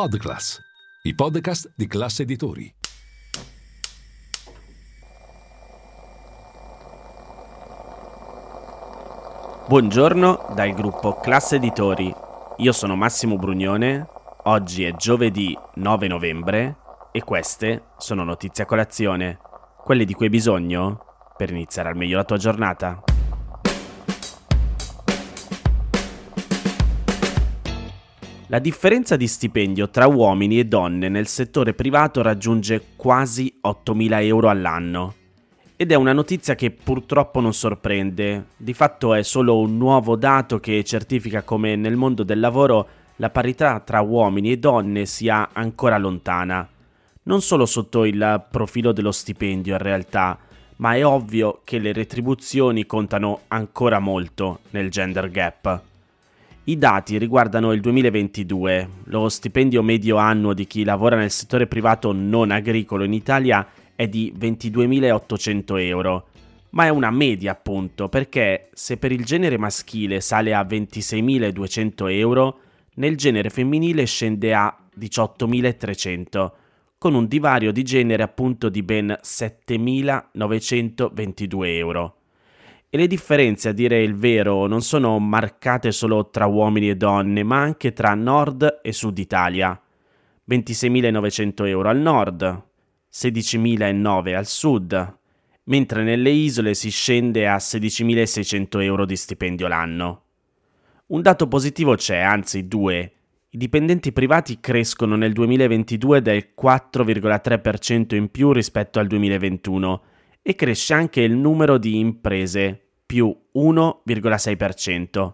Podclass, 0.00 0.58
i 1.02 1.14
podcast 1.14 1.72
di 1.76 1.86
classe 1.86 2.22
editori. 2.22 2.74
Buongiorno 9.68 10.52
dal 10.54 10.72
gruppo 10.72 11.20
Classe 11.20 11.56
Editori. 11.56 12.10
Io 12.56 12.72
sono 12.72 12.96
Massimo 12.96 13.36
Brugnone. 13.36 14.08
Oggi 14.44 14.84
è 14.84 14.94
giovedì 14.94 15.54
9 15.74 16.08
novembre 16.08 16.78
e 17.12 17.22
queste 17.22 17.88
sono 17.98 18.24
notizie 18.24 18.64
a 18.64 18.66
colazione, 18.66 19.38
quelle 19.84 20.06
di 20.06 20.14
cui 20.14 20.24
hai 20.24 20.30
bisogno 20.30 21.04
per 21.36 21.50
iniziare 21.50 21.90
al 21.90 21.96
meglio 21.96 22.16
la 22.16 22.24
tua 22.24 22.38
giornata. 22.38 23.02
La 28.50 28.58
differenza 28.58 29.14
di 29.14 29.28
stipendio 29.28 29.90
tra 29.90 30.08
uomini 30.08 30.58
e 30.58 30.64
donne 30.64 31.08
nel 31.08 31.28
settore 31.28 31.72
privato 31.72 32.20
raggiunge 32.20 32.82
quasi 32.96 33.60
8.000 33.64 34.24
euro 34.24 34.48
all'anno. 34.48 35.14
Ed 35.76 35.92
è 35.92 35.94
una 35.94 36.12
notizia 36.12 36.56
che 36.56 36.72
purtroppo 36.72 37.38
non 37.38 37.54
sorprende, 37.54 38.46
di 38.56 38.74
fatto 38.74 39.14
è 39.14 39.22
solo 39.22 39.56
un 39.56 39.76
nuovo 39.76 40.16
dato 40.16 40.58
che 40.58 40.82
certifica 40.82 41.42
come 41.42 41.76
nel 41.76 41.94
mondo 41.94 42.24
del 42.24 42.40
lavoro 42.40 42.88
la 43.16 43.30
parità 43.30 43.78
tra 43.78 44.00
uomini 44.00 44.50
e 44.50 44.58
donne 44.58 45.06
sia 45.06 45.50
ancora 45.52 45.96
lontana. 45.96 46.68
Non 47.22 47.42
solo 47.42 47.66
sotto 47.66 48.04
il 48.04 48.46
profilo 48.50 48.90
dello 48.90 49.12
stipendio 49.12 49.74
in 49.74 49.82
realtà, 49.82 50.36
ma 50.78 50.96
è 50.96 51.06
ovvio 51.06 51.60
che 51.62 51.78
le 51.78 51.92
retribuzioni 51.92 52.84
contano 52.84 53.42
ancora 53.46 54.00
molto 54.00 54.58
nel 54.70 54.90
gender 54.90 55.30
gap. 55.30 55.82
I 56.70 56.78
dati 56.78 57.18
riguardano 57.18 57.72
il 57.72 57.80
2022. 57.80 58.88
Lo 59.06 59.28
stipendio 59.28 59.82
medio 59.82 60.18
annuo 60.18 60.54
di 60.54 60.68
chi 60.68 60.84
lavora 60.84 61.16
nel 61.16 61.32
settore 61.32 61.66
privato 61.66 62.12
non 62.12 62.52
agricolo 62.52 63.02
in 63.02 63.12
Italia 63.12 63.66
è 63.96 64.06
di 64.06 64.32
22.800 64.38 65.80
euro, 65.80 66.28
ma 66.70 66.84
è 66.84 66.88
una 66.88 67.10
media 67.10 67.50
appunto 67.50 68.08
perché 68.08 68.68
se 68.72 68.98
per 68.98 69.10
il 69.10 69.24
genere 69.24 69.58
maschile 69.58 70.20
sale 70.20 70.54
a 70.54 70.62
26.200 70.62 72.08
euro, 72.12 72.60
nel 72.94 73.16
genere 73.16 73.50
femminile 73.50 74.04
scende 74.04 74.54
a 74.54 74.72
18.300, 74.96 76.52
con 76.98 77.14
un 77.14 77.26
divario 77.26 77.72
di 77.72 77.82
genere 77.82 78.22
appunto 78.22 78.68
di 78.68 78.84
ben 78.84 79.18
7.922 79.20 81.64
euro. 81.64 82.19
E 82.92 82.98
le 82.98 83.06
differenze, 83.06 83.68
a 83.68 83.72
dire 83.72 84.02
il 84.02 84.16
vero, 84.16 84.66
non 84.66 84.82
sono 84.82 85.16
marcate 85.20 85.92
solo 85.92 86.28
tra 86.28 86.46
uomini 86.46 86.90
e 86.90 86.96
donne, 86.96 87.44
ma 87.44 87.60
anche 87.60 87.92
tra 87.92 88.14
nord 88.14 88.80
e 88.82 88.92
sud 88.92 89.16
Italia. 89.18 89.80
26.900 90.50 91.66
euro 91.68 91.88
al 91.88 91.98
nord, 91.98 92.62
16.009 93.12 94.34
al 94.34 94.46
sud, 94.46 95.18
mentre 95.66 96.02
nelle 96.02 96.30
isole 96.30 96.74
si 96.74 96.90
scende 96.90 97.46
a 97.46 97.58
16.600 97.58 98.82
euro 98.82 99.06
di 99.06 99.14
stipendio 99.14 99.68
l'anno. 99.68 100.22
Un 101.06 101.22
dato 101.22 101.46
positivo 101.46 101.94
c'è, 101.94 102.18
anzi 102.18 102.66
due. 102.66 103.12
I 103.50 103.56
dipendenti 103.56 104.10
privati 104.10 104.58
crescono 104.58 105.14
nel 105.14 105.32
2022 105.32 106.22
del 106.22 106.48
4,3% 106.60 108.16
in 108.16 108.32
più 108.32 108.50
rispetto 108.50 108.98
al 108.98 109.06
2021 109.06 110.02
e 110.42 110.54
cresce 110.54 110.94
anche 110.94 111.20
il 111.20 111.36
numero 111.36 111.78
di 111.78 111.98
imprese, 111.98 112.80
più 113.04 113.34
1,6%. 113.54 115.32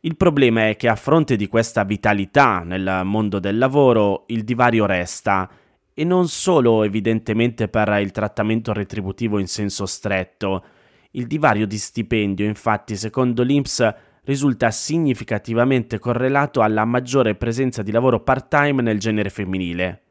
Il 0.00 0.16
problema 0.16 0.68
è 0.68 0.76
che 0.76 0.88
a 0.88 0.96
fronte 0.96 1.36
di 1.36 1.48
questa 1.48 1.84
vitalità 1.84 2.60
nel 2.60 3.02
mondo 3.04 3.38
del 3.38 3.58
lavoro, 3.58 4.24
il 4.28 4.44
divario 4.44 4.86
resta, 4.86 5.50
e 5.92 6.04
non 6.04 6.28
solo 6.28 6.84
evidentemente 6.84 7.66
per 7.66 7.88
il 8.00 8.12
trattamento 8.12 8.72
retributivo 8.72 9.38
in 9.38 9.48
senso 9.48 9.86
stretto. 9.86 10.64
Il 11.12 11.26
divario 11.26 11.66
di 11.66 11.76
stipendio, 11.76 12.46
infatti, 12.46 12.94
secondo 12.94 13.42
l'INPS, 13.42 13.94
risulta 14.22 14.70
significativamente 14.70 15.98
correlato 15.98 16.60
alla 16.60 16.84
maggiore 16.84 17.34
presenza 17.34 17.82
di 17.82 17.90
lavoro 17.90 18.20
part-time 18.20 18.82
nel 18.82 19.00
genere 19.00 19.30
femminile. 19.30 20.02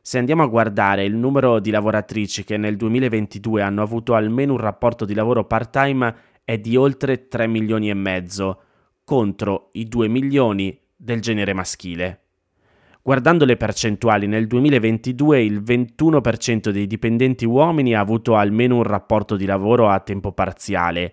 Se 0.00 0.18
andiamo 0.18 0.42
a 0.42 0.46
guardare 0.46 1.04
il 1.04 1.14
numero 1.14 1.60
di 1.60 1.70
lavoratrici 1.70 2.44
che 2.44 2.56
nel 2.56 2.76
2022 2.76 3.62
hanno 3.62 3.82
avuto 3.82 4.14
almeno 4.14 4.52
un 4.52 4.58
rapporto 4.58 5.04
di 5.04 5.14
lavoro 5.14 5.44
part-time 5.44 6.14
è 6.44 6.58
di 6.58 6.76
oltre 6.76 7.28
3 7.28 7.46
milioni 7.46 7.90
e 7.90 7.94
mezzo, 7.94 8.62
contro 9.04 9.68
i 9.72 9.86
2 9.86 10.08
milioni 10.08 10.78
del 10.96 11.20
genere 11.20 11.52
maschile. 11.52 12.22
Guardando 13.02 13.44
le 13.44 13.56
percentuali, 13.56 14.26
nel 14.26 14.46
2022 14.46 15.42
il 15.42 15.62
21% 15.62 16.70
dei 16.70 16.86
dipendenti 16.86 17.46
uomini 17.46 17.94
ha 17.94 18.00
avuto 18.00 18.34
almeno 18.34 18.76
un 18.76 18.82
rapporto 18.82 19.36
di 19.36 19.46
lavoro 19.46 19.88
a 19.88 20.00
tempo 20.00 20.32
parziale, 20.32 21.12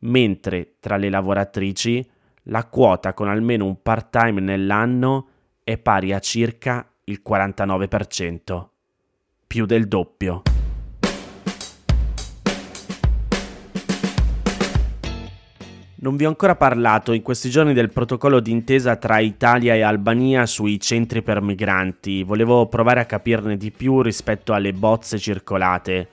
mentre 0.00 0.76
tra 0.80 0.96
le 0.96 1.08
lavoratrici 1.08 2.04
la 2.44 2.64
quota 2.66 3.14
con 3.14 3.28
almeno 3.28 3.64
un 3.64 3.82
part-time 3.82 4.40
nell'anno 4.40 5.28
è 5.62 5.78
pari 5.78 6.12
a 6.12 6.18
circa 6.18 6.88
il 7.08 7.22
49%, 7.24 8.66
più 9.46 9.64
del 9.64 9.86
doppio. 9.86 10.42
Non 15.98 16.16
vi 16.16 16.24
ho 16.24 16.28
ancora 16.28 16.56
parlato 16.56 17.12
in 17.12 17.22
questi 17.22 17.48
giorni 17.48 17.74
del 17.74 17.92
protocollo 17.92 18.40
d'intesa 18.40 18.96
tra 18.96 19.20
Italia 19.20 19.74
e 19.74 19.82
Albania 19.82 20.46
sui 20.46 20.80
centri 20.80 21.22
per 21.22 21.40
migranti. 21.40 22.24
Volevo 22.24 22.66
provare 22.66 22.98
a 22.98 23.06
capirne 23.06 23.56
di 23.56 23.70
più 23.70 24.02
rispetto 24.02 24.52
alle 24.52 24.72
bozze 24.72 25.16
circolate. 25.16 26.08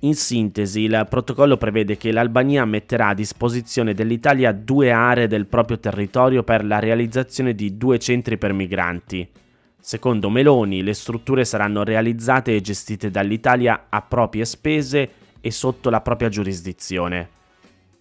In 0.00 0.14
sintesi, 0.14 0.80
il 0.80 1.06
protocollo 1.06 1.58
prevede 1.58 1.98
che 1.98 2.12
l'Albania 2.12 2.64
metterà 2.64 3.08
a 3.08 3.14
disposizione 3.14 3.92
dell'Italia 3.92 4.52
due 4.52 4.90
aree 4.90 5.26
del 5.26 5.46
proprio 5.46 5.78
territorio 5.78 6.42
per 6.42 6.64
la 6.64 6.78
realizzazione 6.78 7.54
di 7.54 7.76
due 7.76 7.98
centri 7.98 8.38
per 8.38 8.54
migranti. 8.54 9.42
Secondo 9.86 10.30
Meloni, 10.30 10.82
le 10.82 10.94
strutture 10.94 11.44
saranno 11.44 11.84
realizzate 11.84 12.56
e 12.56 12.62
gestite 12.62 13.10
dall'Italia 13.10 13.88
a 13.90 14.00
proprie 14.00 14.46
spese 14.46 15.10
e 15.42 15.50
sotto 15.50 15.90
la 15.90 16.00
propria 16.00 16.30
giurisdizione. 16.30 17.28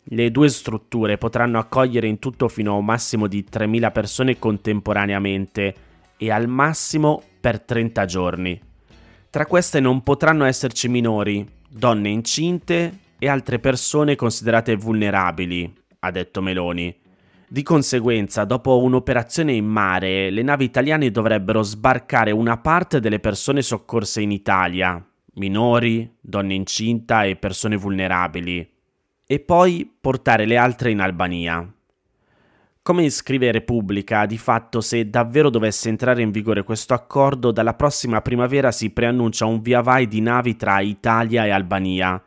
Le 0.03 0.31
due 0.31 0.47
strutture 0.47 1.17
potranno 1.17 1.59
accogliere 1.59 2.07
in 2.07 2.19
tutto 2.19 2.47
fino 2.47 2.71
a 2.71 2.77
un 2.77 2.85
massimo 2.85 3.27
di 3.27 3.45
3.000 3.51 3.91
persone 3.91 4.39
contemporaneamente 4.39 5.75
e 6.15 6.31
al 6.31 6.47
massimo 6.47 7.21
per 7.41 7.59
30 7.59 8.05
giorni. 8.05 8.61
Tra 9.29 9.45
queste 9.45 9.81
non 9.81 10.03
potranno 10.03 10.45
esserci 10.45 10.87
minori, 10.87 11.45
donne 11.67 12.07
incinte 12.07 12.97
e 13.19 13.27
altre 13.27 13.59
persone 13.59 14.15
considerate 14.15 14.77
vulnerabili, 14.77 15.73
ha 15.99 16.11
detto 16.11 16.41
Meloni. 16.41 17.01
Di 17.53 17.61
conseguenza, 17.61 18.45
dopo 18.45 18.81
un'operazione 18.81 19.53
in 19.53 19.67
mare, 19.67 20.31
le 20.31 20.41
navi 20.41 20.65
italiane 20.65 21.11
dovrebbero 21.11 21.61
sbarcare 21.61 22.31
una 22.31 22.57
parte 22.57 22.99
delle 22.99 23.19
persone 23.19 23.61
soccorse 23.61 24.21
in 24.21 24.31
Italia, 24.31 24.99
minori, 25.35 26.15
donne 26.19 26.55
incinta 26.55 27.25
e 27.25 27.35
persone 27.35 27.75
vulnerabili, 27.75 28.67
e 29.27 29.39
poi 29.39 29.87
portare 30.01 30.47
le 30.47 30.57
altre 30.57 30.89
in 30.89 30.99
Albania. 30.99 31.71
Come 32.81 33.09
scrive 33.11 33.51
Repubblica, 33.51 34.25
di 34.25 34.39
fatto 34.39 34.81
se 34.81 35.07
davvero 35.11 35.51
dovesse 35.51 35.89
entrare 35.89 36.23
in 36.23 36.31
vigore 36.31 36.63
questo 36.63 36.95
accordo, 36.95 37.51
dalla 37.51 37.75
prossima 37.75 38.23
primavera 38.23 38.71
si 38.71 38.89
preannuncia 38.89 39.45
un 39.45 39.61
via 39.61 39.81
vai 39.81 40.07
di 40.07 40.21
navi 40.21 40.55
tra 40.55 40.79
Italia 40.79 41.45
e 41.45 41.51
Albania 41.51 42.19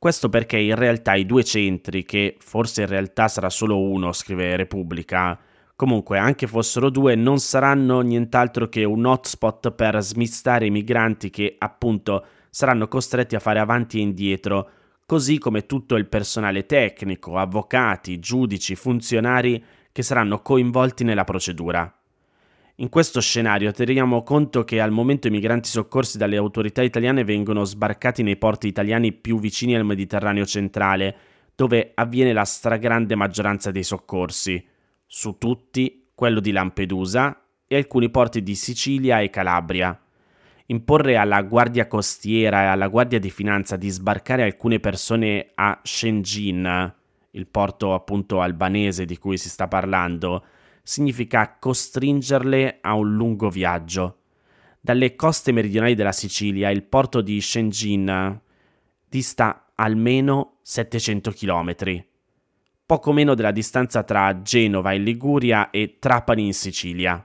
questo 0.00 0.30
perché 0.30 0.56
in 0.56 0.76
realtà 0.76 1.14
i 1.14 1.26
due 1.26 1.44
centri, 1.44 2.04
che 2.04 2.38
forse 2.40 2.80
in 2.80 2.88
realtà 2.88 3.28
sarà 3.28 3.50
solo 3.50 3.78
uno, 3.78 4.12
scrive 4.12 4.56
Repubblica, 4.56 5.38
comunque 5.76 6.16
anche 6.16 6.46
fossero 6.46 6.88
due, 6.88 7.14
non 7.14 7.38
saranno 7.38 8.00
nient'altro 8.00 8.70
che 8.70 8.82
un 8.84 9.04
hotspot 9.04 9.72
per 9.72 10.02
smistare 10.02 10.64
i 10.64 10.70
migranti 10.70 11.28
che 11.28 11.54
appunto 11.58 12.24
saranno 12.48 12.88
costretti 12.88 13.34
a 13.36 13.40
fare 13.40 13.58
avanti 13.58 13.98
e 13.98 14.00
indietro, 14.00 14.70
così 15.04 15.36
come 15.36 15.66
tutto 15.66 15.96
il 15.96 16.06
personale 16.06 16.64
tecnico, 16.64 17.36
avvocati, 17.36 18.18
giudici, 18.18 18.76
funzionari 18.76 19.62
che 19.92 20.02
saranno 20.02 20.40
coinvolti 20.40 21.04
nella 21.04 21.24
procedura. 21.24 21.99
In 22.80 22.88
questo 22.88 23.20
scenario 23.20 23.72
teniamo 23.72 24.22
conto 24.22 24.64
che 24.64 24.80
al 24.80 24.90
momento 24.90 25.26
i 25.26 25.30
migranti 25.30 25.68
soccorsi 25.68 26.16
dalle 26.16 26.38
autorità 26.38 26.80
italiane 26.80 27.24
vengono 27.24 27.64
sbarcati 27.64 28.22
nei 28.22 28.38
porti 28.38 28.68
italiani 28.68 29.12
più 29.12 29.38
vicini 29.38 29.76
al 29.76 29.84
Mediterraneo 29.84 30.46
centrale, 30.46 31.14
dove 31.54 31.92
avviene 31.94 32.32
la 32.32 32.44
stragrande 32.44 33.14
maggioranza 33.16 33.70
dei 33.70 33.82
soccorsi. 33.82 34.66
Su 35.04 35.36
tutti 35.36 36.08
quello 36.14 36.40
di 36.40 36.52
Lampedusa 36.52 37.44
e 37.66 37.76
alcuni 37.76 38.08
porti 38.08 38.42
di 38.42 38.54
Sicilia 38.54 39.20
e 39.20 39.28
Calabria. 39.28 40.00
Imporre 40.66 41.18
alla 41.18 41.42
Guardia 41.42 41.86
Costiera 41.86 42.62
e 42.62 42.66
alla 42.66 42.88
Guardia 42.88 43.18
di 43.18 43.28
Finanza 43.28 43.76
di 43.76 43.90
sbarcare 43.90 44.42
alcune 44.42 44.80
persone 44.80 45.50
a 45.54 45.78
Shenzhen, 45.82 46.94
il 47.32 47.46
porto 47.46 47.92
appunto 47.92 48.40
albanese 48.40 49.04
di 49.04 49.18
cui 49.18 49.36
si 49.36 49.50
sta 49.50 49.68
parlando, 49.68 50.44
significa 50.82 51.56
costringerle 51.58 52.78
a 52.80 52.94
un 52.94 53.14
lungo 53.14 53.48
viaggio. 53.48 54.16
Dalle 54.80 55.14
coste 55.14 55.52
meridionali 55.52 55.94
della 55.94 56.12
Sicilia 56.12 56.70
il 56.70 56.84
porto 56.84 57.20
di 57.20 57.40
Shenzhen 57.40 58.40
dista 59.08 59.72
almeno 59.74 60.58
700 60.62 61.32
km, 61.32 62.04
poco 62.86 63.12
meno 63.12 63.34
della 63.34 63.50
distanza 63.50 64.02
tra 64.02 64.40
Genova 64.42 64.92
in 64.92 65.04
Liguria 65.04 65.70
e 65.70 65.96
Trapani 65.98 66.46
in 66.46 66.54
Sicilia. 66.54 67.24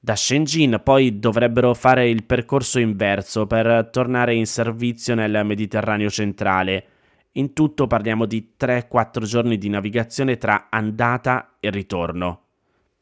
Da 0.00 0.14
Shenzhen 0.14 0.80
poi 0.84 1.18
dovrebbero 1.18 1.74
fare 1.74 2.08
il 2.08 2.24
percorso 2.24 2.78
inverso 2.78 3.46
per 3.46 3.88
tornare 3.90 4.34
in 4.34 4.46
servizio 4.46 5.16
nel 5.16 5.44
Mediterraneo 5.44 6.08
centrale. 6.08 6.86
In 7.32 7.52
tutto 7.52 7.86
parliamo 7.88 8.24
di 8.24 8.54
3-4 8.58 9.24
giorni 9.24 9.58
di 9.58 9.68
navigazione 9.68 10.38
tra 10.38 10.68
andata 10.70 11.56
e 11.58 11.70
ritorno. 11.70 12.47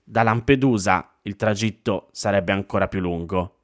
Da 0.09 0.23
Lampedusa 0.23 1.17
il 1.23 1.35
tragitto 1.35 2.11
sarebbe 2.13 2.53
ancora 2.53 2.87
più 2.87 3.01
lungo. 3.01 3.57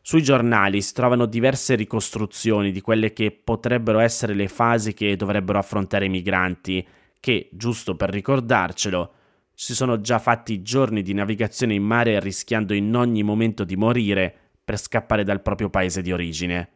Sui 0.00 0.22
giornali 0.22 0.80
si 0.80 0.92
trovano 0.94 1.26
diverse 1.26 1.74
ricostruzioni 1.74 2.70
di 2.70 2.80
quelle 2.80 3.12
che 3.12 3.32
potrebbero 3.32 3.98
essere 3.98 4.34
le 4.34 4.46
fasi 4.46 4.94
che 4.94 5.16
dovrebbero 5.16 5.58
affrontare 5.58 6.04
i 6.04 6.10
migranti, 6.10 6.86
che, 7.18 7.48
giusto 7.50 7.96
per 7.96 8.10
ricordarcelo, 8.10 9.12
si 9.52 9.74
sono 9.74 10.00
già 10.00 10.20
fatti 10.20 10.62
giorni 10.62 11.02
di 11.02 11.12
navigazione 11.12 11.74
in 11.74 11.82
mare 11.82 12.20
rischiando 12.20 12.72
in 12.72 12.94
ogni 12.94 13.24
momento 13.24 13.64
di 13.64 13.74
morire 13.74 14.32
per 14.64 14.78
scappare 14.78 15.24
dal 15.24 15.42
proprio 15.42 15.70
paese 15.70 16.02
di 16.02 16.12
origine. 16.12 16.68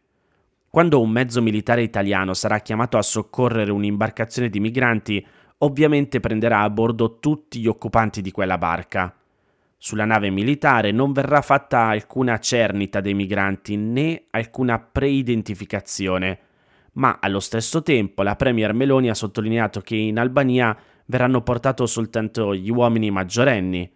Quando 0.68 1.00
un 1.00 1.10
mezzo 1.10 1.40
militare 1.40 1.82
italiano 1.82 2.34
sarà 2.34 2.58
chiamato 2.58 2.98
a 2.98 3.02
soccorrere 3.02 3.70
un'imbarcazione 3.70 4.48
di 4.48 4.58
migranti, 4.58 5.24
ovviamente 5.62 6.20
prenderà 6.20 6.60
a 6.60 6.70
bordo 6.70 7.18
tutti 7.18 7.60
gli 7.60 7.66
occupanti 7.66 8.20
di 8.20 8.30
quella 8.30 8.58
barca. 8.58 9.14
Sulla 9.76 10.04
nave 10.04 10.30
militare 10.30 10.92
non 10.92 11.12
verrà 11.12 11.40
fatta 11.40 11.86
alcuna 11.86 12.38
cernita 12.38 13.00
dei 13.00 13.14
migranti 13.14 13.76
né 13.76 14.26
alcuna 14.30 14.78
preidentificazione, 14.78 16.38
ma 16.94 17.18
allo 17.20 17.40
stesso 17.40 17.82
tempo 17.82 18.22
la 18.22 18.36
Premier 18.36 18.74
Meloni 18.74 19.08
ha 19.08 19.14
sottolineato 19.14 19.80
che 19.80 19.96
in 19.96 20.18
Albania 20.18 20.76
verranno 21.06 21.42
portati 21.42 21.86
soltanto 21.86 22.54
gli 22.54 22.70
uomini 22.70 23.10
maggiorenni, 23.10 23.90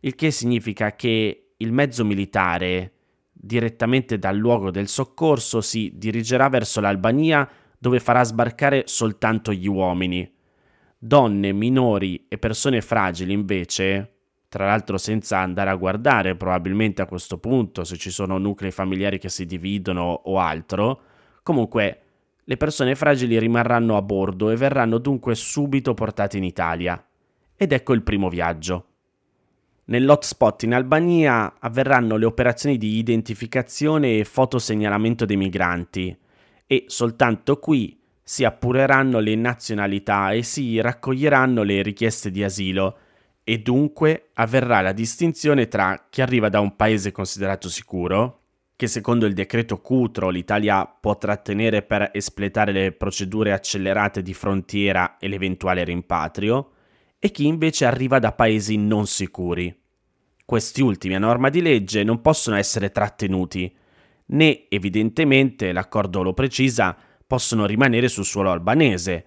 il 0.00 0.14
che 0.14 0.30
significa 0.30 0.94
che 0.94 1.52
il 1.56 1.72
mezzo 1.72 2.04
militare, 2.04 2.92
direttamente 3.32 4.18
dal 4.18 4.36
luogo 4.36 4.70
del 4.70 4.88
soccorso, 4.88 5.60
si 5.60 5.92
dirigerà 5.94 6.48
verso 6.48 6.80
l'Albania 6.80 7.48
dove 7.78 8.00
farà 8.00 8.22
sbarcare 8.24 8.82
soltanto 8.86 9.52
gli 9.52 9.66
uomini. 9.66 10.30
Donne, 11.02 11.52
minori 11.52 12.26
e 12.28 12.36
persone 12.36 12.82
fragili 12.82 13.32
invece, 13.32 14.16
tra 14.50 14.66
l'altro 14.66 14.98
senza 14.98 15.38
andare 15.38 15.70
a 15.70 15.74
guardare 15.74 16.36
probabilmente 16.36 17.00
a 17.00 17.06
questo 17.06 17.38
punto 17.38 17.84
se 17.84 17.96
ci 17.96 18.10
sono 18.10 18.36
nuclei 18.36 18.70
familiari 18.70 19.18
che 19.18 19.30
si 19.30 19.46
dividono 19.46 20.02
o 20.02 20.38
altro, 20.38 21.00
comunque 21.42 22.00
le 22.44 22.56
persone 22.58 22.94
fragili 22.94 23.38
rimarranno 23.38 23.96
a 23.96 24.02
bordo 24.02 24.50
e 24.50 24.56
verranno 24.56 24.98
dunque 24.98 25.34
subito 25.34 25.94
portate 25.94 26.36
in 26.36 26.44
Italia. 26.44 27.02
Ed 27.56 27.72
ecco 27.72 27.94
il 27.94 28.02
primo 28.02 28.28
viaggio. 28.28 28.84
Nell'hotspot 29.86 30.64
in 30.64 30.74
Albania 30.74 31.54
avverranno 31.58 32.18
le 32.18 32.26
operazioni 32.26 32.76
di 32.76 32.98
identificazione 32.98 34.18
e 34.18 34.24
fotosegnalamento 34.24 35.24
dei 35.24 35.38
migranti 35.38 36.14
e 36.66 36.84
soltanto 36.88 37.58
qui 37.58 37.99
si 38.30 38.44
appureranno 38.44 39.18
le 39.18 39.34
nazionalità 39.34 40.30
e 40.30 40.44
si 40.44 40.80
raccoglieranno 40.80 41.64
le 41.64 41.82
richieste 41.82 42.30
di 42.30 42.44
asilo 42.44 42.96
e 43.42 43.58
dunque 43.58 44.28
avverrà 44.34 44.80
la 44.82 44.92
distinzione 44.92 45.66
tra 45.66 46.06
chi 46.08 46.22
arriva 46.22 46.48
da 46.48 46.60
un 46.60 46.76
paese 46.76 47.10
considerato 47.10 47.68
sicuro, 47.68 48.42
che 48.76 48.86
secondo 48.86 49.26
il 49.26 49.34
decreto 49.34 49.80
Cutro 49.80 50.28
l'Italia 50.28 50.86
può 50.86 51.18
trattenere 51.18 51.82
per 51.82 52.10
espletare 52.12 52.70
le 52.70 52.92
procedure 52.92 53.50
accelerate 53.50 54.22
di 54.22 54.32
frontiera 54.32 55.16
e 55.18 55.26
l'eventuale 55.26 55.82
rimpatrio, 55.82 56.70
e 57.18 57.32
chi 57.32 57.46
invece 57.46 57.84
arriva 57.84 58.20
da 58.20 58.30
paesi 58.30 58.76
non 58.76 59.08
sicuri. 59.08 59.76
Questi 60.44 60.82
ultimi 60.82 61.16
a 61.16 61.18
norma 61.18 61.48
di 61.48 61.60
legge 61.60 62.04
non 62.04 62.20
possono 62.20 62.54
essere 62.54 62.92
trattenuti, 62.92 63.76
né 64.26 64.66
evidentemente, 64.68 65.72
l'accordo 65.72 66.22
lo 66.22 66.32
precisa, 66.32 66.96
possono 67.30 67.64
rimanere 67.64 68.08
sul 68.08 68.24
suolo 68.24 68.50
albanese 68.50 69.26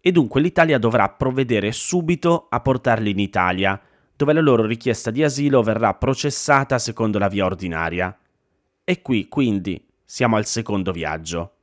e 0.00 0.12
dunque 0.12 0.40
l'Italia 0.40 0.78
dovrà 0.78 1.08
provvedere 1.08 1.72
subito 1.72 2.46
a 2.48 2.60
portarli 2.60 3.10
in 3.10 3.18
Italia, 3.18 3.80
dove 4.14 4.32
la 4.32 4.40
loro 4.40 4.64
richiesta 4.64 5.10
di 5.10 5.24
asilo 5.24 5.60
verrà 5.60 5.94
processata 5.94 6.78
secondo 6.78 7.18
la 7.18 7.26
via 7.26 7.44
ordinaria. 7.44 8.16
E 8.84 9.02
qui, 9.02 9.26
quindi, 9.26 9.84
siamo 10.04 10.36
al 10.36 10.46
secondo 10.46 10.92
viaggio. 10.92 11.54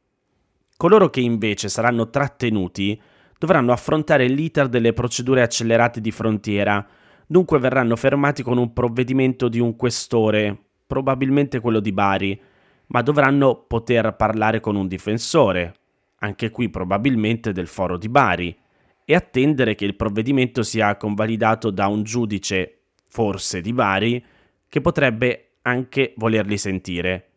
Coloro 0.75 1.09
che 1.09 1.21
invece 1.21 1.69
saranno 1.69 2.09
trattenuti 2.09 3.01
dovranno 3.39 3.71
affrontare 3.71 4.27
l'iter 4.27 4.67
delle 4.67 4.91
procedure 4.91 5.41
accelerate 5.41 6.01
di 6.01 6.11
frontiera, 6.11 6.85
dunque 7.25 7.59
verranno 7.59 7.95
fermati 7.95 8.43
con 8.43 8.57
un 8.57 8.73
provvedimento 8.73 9.47
di 9.47 9.59
un 9.59 9.77
questore, 9.77 10.65
probabilmente 10.85 11.61
quello 11.61 11.79
di 11.79 11.93
Bari, 11.93 12.41
ma 12.87 13.01
dovranno 13.01 13.63
poter 13.67 14.15
parlare 14.15 14.59
con 14.59 14.75
un 14.75 14.87
difensore, 14.87 15.73
anche 16.19 16.51
qui 16.51 16.69
probabilmente 16.69 17.51
del 17.51 17.67
foro 17.67 17.97
di 17.97 18.09
Bari, 18.09 18.57
e 19.05 19.15
attendere 19.15 19.75
che 19.75 19.85
il 19.85 19.95
provvedimento 19.95 20.63
sia 20.63 20.97
convalidato 20.97 21.69
da 21.69 21.87
un 21.87 22.03
giudice, 22.03 22.79
forse 23.07 23.61
di 23.61 23.71
Bari, 23.71 24.23
che 24.67 24.81
potrebbe 24.81 25.51
anche 25.61 26.13
volerli 26.17 26.57
sentire. 26.57 27.29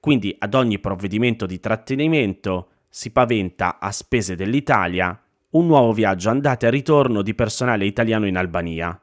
Quindi 0.00 0.34
ad 0.38 0.54
ogni 0.54 0.78
provvedimento 0.78 1.46
di 1.46 1.58
trattenimento 1.58 2.68
si 2.88 3.10
paventa 3.10 3.78
a 3.78 3.90
spese 3.90 4.36
dell'Italia 4.36 5.18
un 5.50 5.66
nuovo 5.66 5.92
viaggio 5.92 6.28
andata 6.30 6.66
e 6.66 6.70
ritorno 6.70 7.22
di 7.22 7.34
personale 7.34 7.86
italiano 7.86 8.26
in 8.26 8.36
Albania. 8.36 9.00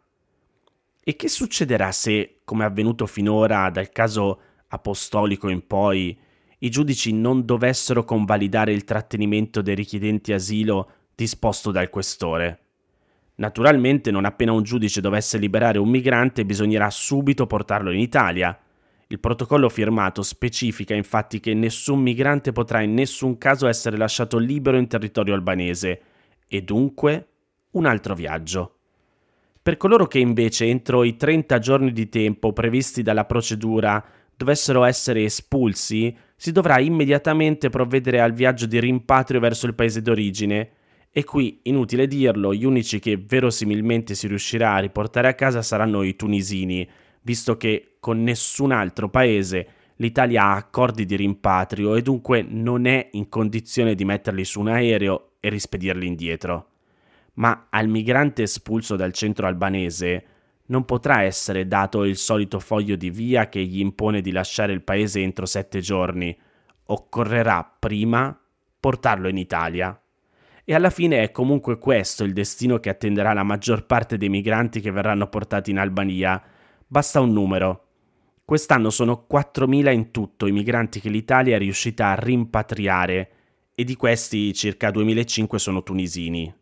E 1.04 1.16
che 1.16 1.28
succederà 1.28 1.92
se, 1.92 2.40
come 2.44 2.64
è 2.64 2.68
avvenuto 2.68 3.06
finora 3.08 3.70
dal 3.70 3.90
caso 3.90 4.40
apostolico 4.76 5.50
in 5.50 5.66
poi, 5.66 6.18
i 6.60 6.70
giudici 6.70 7.12
non 7.14 7.46
dovessero 7.46 8.04
convalidare 8.04 8.72
il 8.72 8.84
trattenimento 8.84 9.62
dei 9.62 9.76
richiedenti 9.76 10.32
asilo 10.32 10.90
disposto 11.16 11.72
dal 11.72 11.90
questore. 11.90 12.60
Naturalmente, 13.36 14.12
non 14.12 14.26
appena 14.26 14.54
un 14.54 14.64
giudice 14.64 15.02
dovesse 15.02 15.38
liberare 15.38 15.78
un 15.78 15.90
migrante, 15.90 16.46
bisognerà 16.46 16.90
subito 16.90 17.46
portarlo 17.48 17.92
in 17.92 18.00
Italia. 18.00 18.58
Il 19.08 19.20
protocollo 19.20 19.70
firmato 19.70 20.22
specifica 20.22 20.94
infatti 20.94 21.40
che 21.40 21.54
nessun 21.54 22.00
migrante 22.00 22.52
potrà 22.54 22.82
in 22.82 22.94
nessun 22.94 23.38
caso 23.38 23.68
essere 23.68 23.98
lasciato 23.98 24.38
libero 24.38 24.78
in 24.78 24.88
territorio 24.88 25.34
albanese 25.34 26.02
e 26.48 26.62
dunque 26.62 27.28
un 27.72 27.86
altro 27.86 28.16
viaggio. 28.16 28.72
Per 29.62 29.78
coloro 29.78 30.06
che 30.06 30.20
invece 30.20 30.66
entro 30.66 31.04
i 31.04 31.16
30 31.16 31.60
giorni 31.60 31.92
di 31.92 32.08
tempo 32.08 32.54
previsti 32.54 33.02
dalla 33.02 33.26
procedura 33.26 34.04
dovessero 34.36 34.84
essere 34.84 35.24
espulsi, 35.24 36.16
si 36.36 36.52
dovrà 36.52 36.80
immediatamente 36.80 37.70
provvedere 37.70 38.20
al 38.20 38.34
viaggio 38.34 38.66
di 38.66 38.80
rimpatrio 38.80 39.40
verso 39.40 39.66
il 39.66 39.76
paese 39.76 40.02
d'origine. 40.02 40.70
E 41.12 41.24
qui, 41.24 41.60
inutile 41.64 42.08
dirlo, 42.08 42.54
gli 42.54 42.66
unici 42.66 43.00
che 43.00 43.18
verosimilmente 43.18 44.16
si 44.16 44.28
riuscirà 44.28 44.74
a 44.74 44.80
riportare 44.80 45.30
a 45.30 45.34
casa 45.34 45.62
saranno 45.62 46.04
i 46.04 46.16
tunisini, 46.16 46.88
visto 47.22 47.56
che 47.56 47.96
con 48.00 48.22
nessun 48.22 48.72
altro 48.72 49.10
paese 49.10 49.68
l'Italia 49.98 50.44
ha 50.44 50.56
accordi 50.56 51.06
di 51.06 51.16
rimpatrio 51.16 51.96
e 51.96 52.02
dunque 52.02 52.46
non 52.48 52.86
è 52.86 53.10
in 53.14 53.30
condizione 53.30 53.96
di 53.96 54.04
metterli 54.04 54.44
su 54.44 54.60
un 54.60 54.68
aereo 54.68 55.32
e 55.40 55.50
rispedirli 55.50 56.06
indietro. 56.06 56.70
Ma 57.36 57.68
al 57.70 57.88
migrante 57.88 58.44
espulso 58.44 58.96
dal 58.96 59.14
centro 59.14 59.48
albanese 59.48 60.24
non 60.68 60.86
potrà 60.86 61.22
essere 61.22 61.68
dato 61.68 62.04
il 62.04 62.18
solito 62.18 62.60
foglio 62.60 62.96
di 62.96 63.10
via 63.10 63.50
che 63.50 63.64
gli 63.64 63.80
impone 63.80 64.22
di 64.22 64.32
lasciare 64.32 64.74
il 64.74 64.84
paese 64.84 65.22
entro 65.22 65.46
sette 65.46 65.80
giorni. 65.80 66.36
Occorrerà 66.88 67.76
prima 67.80 68.40
portarlo 68.80 69.28
in 69.28 69.38
Italia. 69.38 70.00
E 70.64 70.74
alla 70.74 70.90
fine 70.90 71.22
è 71.22 71.32
comunque 71.32 71.78
questo 71.78 72.24
il 72.24 72.34
destino 72.34 72.80
che 72.80 72.90
attenderà 72.90 73.34
la 73.34 73.44
maggior 73.44 73.86
parte 73.86 74.18
dei 74.18 74.30
migranti 74.30 74.82
che 74.82 74.92
verranno 74.92 75.28
portati 75.28 75.70
in 75.70 75.78
Albania, 75.78 76.42
Basta 76.88 77.20
un 77.20 77.34
numero. 77.34 77.88
Quest'anno 78.46 78.92
sono 78.92 79.26
4.000 79.30 79.92
in 79.92 80.12
tutto 80.12 80.46
i 80.46 80.52
migranti 80.52 81.00
che 81.00 81.10
l'Italia 81.10 81.56
è 81.56 81.60
riuscita 81.60 82.10
a 82.10 82.16
rimpatriare 82.16 83.32
e 83.74 83.84
di 83.84 83.96
questi 83.96 84.54
circa 84.54 84.90
2.500 84.90 85.56
sono 85.56 85.82
tunisini. 85.82 86.54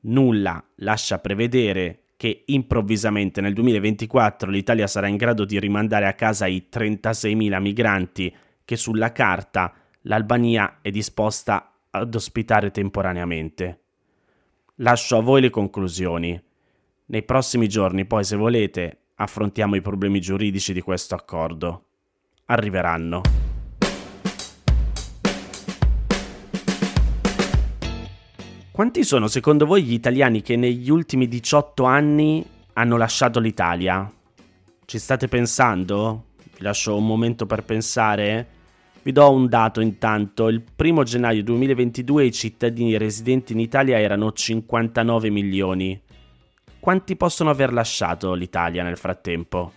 Nulla 0.00 0.64
lascia 0.76 1.18
prevedere 1.18 2.03
che 2.16 2.44
improvvisamente 2.46 3.40
nel 3.40 3.54
2024 3.54 4.50
l'Italia 4.50 4.86
sarà 4.86 5.08
in 5.08 5.16
grado 5.16 5.44
di 5.44 5.58
rimandare 5.58 6.06
a 6.06 6.14
casa 6.14 6.46
i 6.46 6.68
36.000 6.70 7.60
migranti 7.60 8.34
che 8.64 8.76
sulla 8.76 9.12
carta 9.12 9.72
l'Albania 10.02 10.78
è 10.80 10.90
disposta 10.90 11.72
ad 11.90 12.14
ospitare 12.14 12.70
temporaneamente. 12.70 13.80
Lascio 14.76 15.18
a 15.18 15.22
voi 15.22 15.40
le 15.40 15.50
conclusioni. 15.50 16.40
Nei 17.06 17.22
prossimi 17.22 17.68
giorni, 17.68 18.06
poi, 18.06 18.24
se 18.24 18.36
volete, 18.36 18.98
affrontiamo 19.16 19.76
i 19.76 19.82
problemi 19.82 20.20
giuridici 20.20 20.72
di 20.72 20.80
questo 20.80 21.14
accordo. 21.14 21.84
Arriveranno. 22.46 23.43
Quanti 28.74 29.04
sono 29.04 29.28
secondo 29.28 29.66
voi 29.66 29.84
gli 29.84 29.92
italiani 29.92 30.42
che 30.42 30.56
negli 30.56 30.90
ultimi 30.90 31.28
18 31.28 31.84
anni 31.84 32.44
hanno 32.72 32.96
lasciato 32.96 33.38
l'Italia? 33.38 34.12
Ci 34.84 34.98
state 34.98 35.28
pensando? 35.28 36.24
Vi 36.56 36.60
lascio 36.60 36.96
un 36.96 37.06
momento 37.06 37.46
per 37.46 37.62
pensare. 37.62 38.48
Vi 39.00 39.12
do 39.12 39.30
un 39.30 39.46
dato 39.46 39.80
intanto. 39.80 40.48
Il 40.48 40.60
primo 40.60 41.04
gennaio 41.04 41.44
2022 41.44 42.24
i 42.24 42.32
cittadini 42.32 42.96
residenti 42.96 43.52
in 43.52 43.60
Italia 43.60 44.00
erano 44.00 44.32
59 44.32 45.30
milioni. 45.30 46.02
Quanti 46.80 47.14
possono 47.14 47.50
aver 47.50 47.72
lasciato 47.72 48.34
l'Italia 48.34 48.82
nel 48.82 48.96
frattempo? 48.96 49.72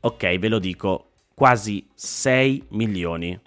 Ok, 0.00 0.36
ve 0.36 0.48
lo 0.48 0.58
dico, 0.58 1.10
quasi 1.32 1.86
6 1.94 2.64
milioni. 2.70 3.38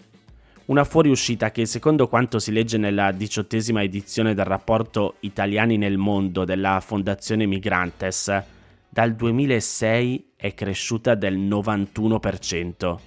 Una 0.74 0.86
fuoriuscita 0.86 1.52
che, 1.52 1.68
secondo 1.68 2.08
quanto 2.08 2.40
si 2.40 2.52
legge 2.52 2.80
nella 2.80 3.12
diciottesima 3.12 3.84
edizione 3.84 4.34
del 4.34 4.46
rapporto 4.46 5.18
Italiani 5.20 5.78
nel 5.78 6.00
mondo 6.00 6.46
della 6.46 6.80
Fondazione 6.80 7.46
Migrantes, 7.46 8.42
dal 8.90 9.14
2006 9.14 10.32
è 10.36 10.56
cresciuta 10.56 11.14
del 11.14 11.38
91%. 11.38 12.98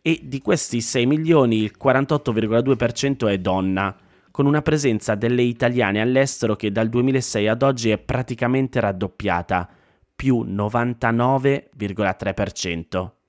E 0.00 0.20
di 0.22 0.40
questi 0.40 0.80
6 0.80 1.06
milioni 1.06 1.56
il 1.56 1.74
48,2% 1.76 3.28
è 3.28 3.38
donna, 3.38 3.96
con 4.30 4.46
una 4.46 4.62
presenza 4.62 5.16
delle 5.16 5.42
italiane 5.42 6.00
all'estero 6.00 6.54
che 6.54 6.70
dal 6.70 6.88
2006 6.88 7.48
ad 7.48 7.62
oggi 7.62 7.90
è 7.90 7.98
praticamente 7.98 8.78
raddoppiata, 8.78 9.68
più 10.14 10.44
99,3%. 10.46 13.21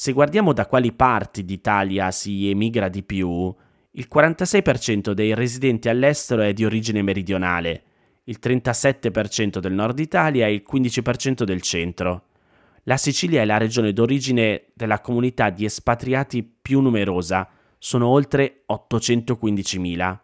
Se 0.00 0.12
guardiamo 0.12 0.52
da 0.52 0.66
quali 0.66 0.92
parti 0.92 1.44
d'Italia 1.44 2.12
si 2.12 2.48
emigra 2.48 2.88
di 2.88 3.02
più, 3.02 3.52
il 3.90 4.08
46% 4.08 5.10
dei 5.10 5.34
residenti 5.34 5.88
all'estero 5.88 6.42
è 6.42 6.52
di 6.52 6.64
origine 6.64 7.02
meridionale, 7.02 7.82
il 8.26 8.38
37% 8.40 9.58
del 9.58 9.72
nord 9.72 9.98
Italia 9.98 10.46
e 10.46 10.52
il 10.52 10.62
15% 10.64 11.42
del 11.42 11.62
centro. 11.62 12.26
La 12.84 12.96
Sicilia 12.96 13.42
è 13.42 13.44
la 13.44 13.56
regione 13.56 13.92
d'origine 13.92 14.66
della 14.72 15.00
comunità 15.00 15.50
di 15.50 15.64
espatriati 15.64 16.44
più 16.44 16.78
numerosa, 16.80 17.48
sono 17.76 18.06
oltre 18.06 18.62
815.000. 18.72 20.16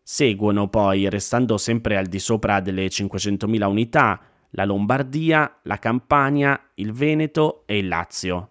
Seguono 0.00 0.68
poi, 0.68 1.08
restando 1.08 1.58
sempre 1.58 1.96
al 1.96 2.06
di 2.06 2.20
sopra 2.20 2.60
delle 2.60 2.86
500.000 2.86 3.64
unità, 3.64 4.20
la 4.50 4.64
Lombardia, 4.64 5.58
la 5.64 5.78
Campania, 5.80 6.70
il 6.74 6.92
Veneto 6.92 7.64
e 7.66 7.78
il 7.78 7.88
Lazio. 7.88 8.50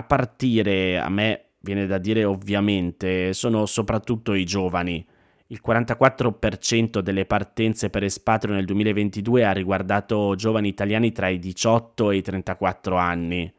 A 0.00 0.02
partire, 0.02 0.98
a 0.98 1.10
me 1.10 1.50
viene 1.58 1.84
da 1.84 1.98
dire 1.98 2.24
ovviamente, 2.24 3.34
sono 3.34 3.66
soprattutto 3.66 4.32
i 4.32 4.46
giovani. 4.46 5.06
Il 5.48 5.60
44% 5.62 7.00
delle 7.00 7.26
partenze 7.26 7.90
per 7.90 8.04
espatrio 8.04 8.54
nel 8.54 8.64
2022 8.64 9.44
ha 9.44 9.52
riguardato 9.52 10.34
giovani 10.36 10.68
italiani 10.68 11.12
tra 11.12 11.28
i 11.28 11.38
18 11.38 12.12
e 12.12 12.16
i 12.16 12.22
34 12.22 12.96
anni. 12.96 13.52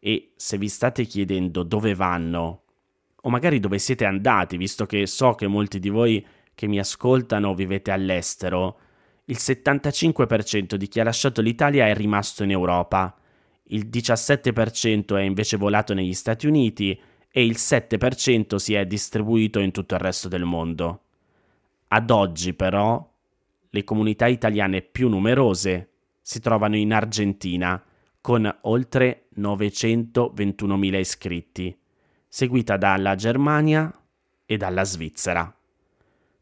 E 0.00 0.32
se 0.34 0.56
vi 0.56 0.68
state 0.68 1.04
chiedendo 1.04 1.62
dove 1.62 1.94
vanno, 1.94 2.62
o 3.20 3.28
magari 3.28 3.60
dove 3.60 3.78
siete 3.78 4.06
andati, 4.06 4.56
visto 4.56 4.86
che 4.86 5.06
so 5.06 5.34
che 5.34 5.46
molti 5.46 5.78
di 5.78 5.90
voi 5.90 6.26
che 6.54 6.66
mi 6.68 6.78
ascoltano 6.78 7.54
vivete 7.54 7.90
all'estero, 7.90 8.78
il 9.26 9.36
75% 9.38 10.76
di 10.76 10.88
chi 10.88 11.00
ha 11.00 11.04
lasciato 11.04 11.42
l'Italia 11.42 11.86
è 11.86 11.94
rimasto 11.94 12.44
in 12.44 12.50
Europa, 12.50 13.14
il 13.72 13.88
17% 13.88 15.16
è 15.16 15.20
invece 15.20 15.56
volato 15.56 15.92
negli 15.92 16.14
Stati 16.14 16.46
Uniti 16.46 16.98
e 17.30 17.44
il 17.44 17.56
7% 17.58 18.56
si 18.56 18.74
è 18.74 18.86
distribuito 18.86 19.58
in 19.58 19.70
tutto 19.70 19.94
il 19.94 20.00
resto 20.00 20.28
del 20.28 20.44
mondo. 20.44 21.00
Ad 21.88 22.10
oggi 22.10 22.54
però 22.54 23.10
le 23.68 23.84
comunità 23.84 24.26
italiane 24.26 24.82
più 24.82 25.08
numerose 25.08 25.88
si 26.20 26.40
trovano 26.40 26.76
in 26.76 26.92
Argentina 26.92 27.82
con 28.20 28.58
oltre 28.62 29.26
921.000 29.38 30.98
iscritti 30.98 31.76
seguita 32.34 32.78
dalla 32.78 33.14
Germania 33.14 33.92
e 34.46 34.56
dalla 34.56 34.84
Svizzera. 34.84 35.54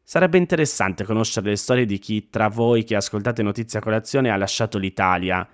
Sarebbe 0.04 0.38
interessante 0.38 1.02
conoscere 1.02 1.48
le 1.48 1.56
storie 1.56 1.84
di 1.84 1.98
chi 1.98 2.30
tra 2.30 2.46
voi 2.46 2.84
che 2.84 2.94
ascoltate 2.94 3.42
Notizia 3.42 3.80
Colazione 3.80 4.30
ha 4.30 4.36
lasciato 4.36 4.78
l'Italia. 4.78 5.48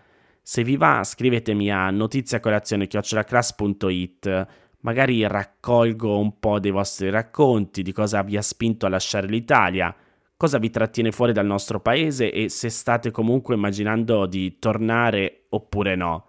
Se 0.49 0.63
vi 0.63 0.77
va, 0.77 1.03
scrivetemi 1.03 1.73
a 1.73 1.91
notiziacolazione.it 1.91 4.47
magari 4.83 5.27
raccolgo 5.27 6.21
un 6.21 6.39
po' 6.39 6.61
dei 6.61 6.71
vostri 6.71 7.11
racconti, 7.11 7.83
di 7.83 7.91
cosa 7.91 8.23
vi 8.23 8.37
ha 8.37 8.43
spinto 8.43 8.87
a 8.87 8.89
lasciare 8.89 9.27
l'Italia, 9.27 9.93
cosa 10.37 10.59
vi 10.59 10.71
trattiene 10.71 11.11
fuori 11.11 11.33
dal 11.33 11.47
nostro 11.47 11.81
paese 11.81 12.31
e 12.31 12.49
se 12.49 12.69
state 12.69 13.11
comunque 13.11 13.57
immaginando 13.57 14.27
di 14.27 14.61
tornare 14.61 15.47
oppure 15.49 15.97
no 15.97 16.27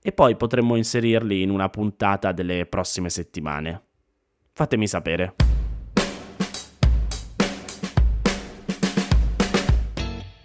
e 0.00 0.12
poi 0.12 0.36
potremmo 0.36 0.76
inserirli 0.76 1.42
in 1.42 1.50
una 1.50 1.68
puntata 1.70 2.30
delle 2.30 2.66
prossime 2.66 3.10
settimane. 3.10 3.82
Fatemi 4.52 4.86
sapere. 4.86 5.34